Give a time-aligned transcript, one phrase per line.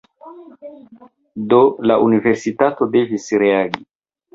[1.53, 3.91] Do, la universitato devis reagi